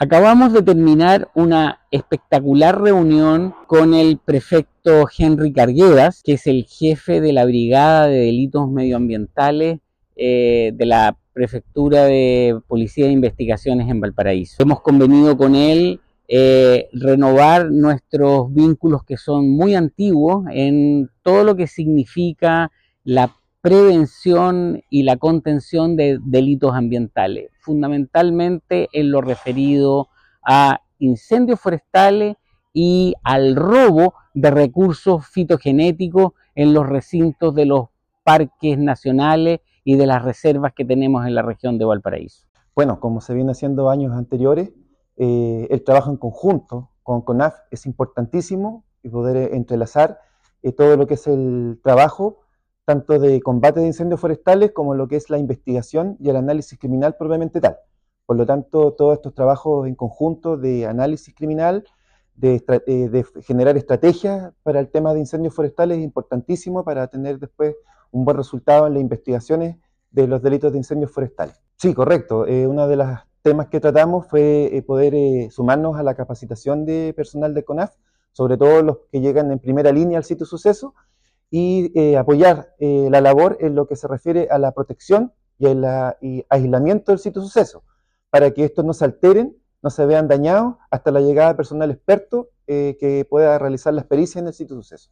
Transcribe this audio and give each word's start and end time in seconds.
Acabamos 0.00 0.52
de 0.52 0.62
terminar 0.62 1.28
una 1.34 1.80
espectacular 1.90 2.80
reunión 2.80 3.52
con 3.66 3.94
el 3.94 4.18
prefecto 4.18 5.08
Henry 5.18 5.52
Carguedas, 5.52 6.22
que 6.22 6.34
es 6.34 6.46
el 6.46 6.66
jefe 6.66 7.20
de 7.20 7.32
la 7.32 7.44
Brigada 7.44 8.06
de 8.06 8.18
Delitos 8.18 8.70
Medioambientales 8.70 9.80
eh, 10.14 10.70
de 10.72 10.86
la 10.86 11.18
Prefectura 11.32 12.04
de 12.04 12.60
Policía 12.68 13.06
de 13.06 13.12
Investigaciones 13.12 13.90
en 13.90 14.00
Valparaíso. 14.00 14.62
Hemos 14.62 14.82
convenido 14.82 15.36
con 15.36 15.56
él 15.56 16.00
eh, 16.28 16.88
renovar 16.92 17.68
nuestros 17.72 18.54
vínculos 18.54 19.02
que 19.02 19.16
son 19.16 19.50
muy 19.50 19.74
antiguos 19.74 20.44
en 20.52 21.10
todo 21.22 21.42
lo 21.42 21.56
que 21.56 21.66
significa 21.66 22.70
la 23.02 23.34
prevención 23.60 24.82
y 24.88 25.02
la 25.02 25.16
contención 25.16 25.96
de 25.96 26.18
delitos 26.22 26.74
ambientales, 26.74 27.50
fundamentalmente 27.60 28.88
en 28.92 29.10
lo 29.10 29.20
referido 29.20 30.08
a 30.46 30.80
incendios 30.98 31.60
forestales 31.60 32.36
y 32.72 33.14
al 33.24 33.56
robo 33.56 34.14
de 34.34 34.50
recursos 34.50 35.26
fitogenéticos 35.26 36.32
en 36.54 36.72
los 36.72 36.88
recintos 36.88 37.54
de 37.54 37.66
los 37.66 37.88
parques 38.22 38.78
nacionales 38.78 39.60
y 39.84 39.96
de 39.96 40.06
las 40.06 40.22
reservas 40.22 40.72
que 40.74 40.84
tenemos 40.84 41.26
en 41.26 41.34
la 41.34 41.42
región 41.42 41.78
de 41.78 41.84
Valparaíso. 41.84 42.46
Bueno, 42.74 43.00
como 43.00 43.20
se 43.20 43.34
viene 43.34 43.52
haciendo 43.52 43.90
años 43.90 44.12
anteriores, 44.12 44.70
eh, 45.16 45.66
el 45.70 45.82
trabajo 45.82 46.10
en 46.10 46.16
conjunto 46.16 46.90
con 47.02 47.22
CONAF 47.22 47.54
es 47.70 47.86
importantísimo 47.86 48.84
y 49.02 49.08
poder 49.08 49.54
entrelazar 49.54 50.20
eh, 50.62 50.72
todo 50.72 50.96
lo 50.96 51.06
que 51.06 51.14
es 51.14 51.26
el 51.26 51.80
trabajo 51.82 52.40
tanto 52.88 53.18
de 53.18 53.42
combate 53.42 53.80
de 53.80 53.86
incendios 53.86 54.18
forestales 54.18 54.72
como 54.72 54.94
lo 54.94 55.08
que 55.08 55.16
es 55.16 55.28
la 55.28 55.36
investigación 55.36 56.16
y 56.20 56.30
el 56.30 56.36
análisis 56.36 56.78
criminal 56.78 57.16
propiamente 57.18 57.60
tal. 57.60 57.76
Por 58.24 58.38
lo 58.38 58.46
tanto, 58.46 58.94
todos 58.94 59.12
estos 59.12 59.34
trabajos 59.34 59.86
en 59.86 59.94
conjunto 59.94 60.56
de 60.56 60.86
análisis 60.86 61.34
criminal, 61.34 61.84
de, 62.34 62.64
eh, 62.86 63.24
generar 63.42 63.76
estrategias 63.76 64.54
para 64.62 64.80
el 64.80 64.88
tema 64.88 65.12
de 65.12 65.20
incendios 65.20 65.54
forestales 65.54 65.98
es 65.98 66.04
importantísimo 66.04 66.82
para 66.82 67.06
tener 67.08 67.38
después 67.38 67.76
un 68.10 68.24
buen 68.24 68.38
resultado 68.38 68.86
en 68.86 68.94
las 68.94 69.02
investigaciones 69.02 69.76
de 70.10 70.26
los 70.26 70.40
delitos 70.40 70.72
de 70.72 70.78
incendios 70.78 71.10
forestales. 71.10 71.60
Sí, 71.76 71.92
correcto. 71.92 72.46
Eh, 72.46 72.66
uno 72.66 72.88
de 72.88 72.96
los 72.96 73.18
temas 73.42 73.66
que 73.68 73.80
tratamos 73.80 74.28
fue 74.28 74.74
eh, 74.74 74.80
poder 74.80 75.14
eh, 75.14 75.48
sumarnos 75.50 75.98
a 75.98 76.02
la 76.02 76.14
capacitación 76.14 76.86
de 76.86 77.12
personal 77.14 77.52
de 77.52 77.64
CONAF, 77.64 77.96
sobre 78.32 78.56
todo 78.56 78.82
los 78.82 78.96
que 79.12 79.20
llegan 79.20 79.50
en 79.50 79.58
primera 79.58 79.92
línea 79.92 80.16
al 80.16 80.24
sitio 80.24 80.46
suceso, 80.46 80.94
y 81.50 81.92
eh, 81.98 82.16
apoyar 82.16 82.74
eh, 82.78 83.08
la 83.10 83.20
labor 83.20 83.56
en 83.60 83.74
lo 83.74 83.86
que 83.86 83.96
se 83.96 84.08
refiere 84.08 84.48
a 84.50 84.58
la 84.58 84.72
protección 84.72 85.32
y 85.58 85.66
el 85.66 85.84
aislamiento 86.48 87.10
del 87.10 87.18
sitio 87.18 87.42
suceso, 87.42 87.82
para 88.30 88.52
que 88.52 88.64
estos 88.64 88.84
no 88.84 88.92
se 88.92 89.04
alteren, 89.04 89.56
no 89.82 89.90
se 89.90 90.06
vean 90.06 90.28
dañados 90.28 90.76
hasta 90.90 91.10
la 91.10 91.20
llegada 91.20 91.50
de 91.50 91.54
personal 91.56 91.90
experto 91.90 92.50
eh, 92.66 92.96
que 93.00 93.24
pueda 93.24 93.58
realizar 93.58 93.94
la 93.94 94.02
experiencia 94.02 94.40
en 94.40 94.48
el 94.48 94.52
sitio 94.52 94.76
suceso. 94.76 95.06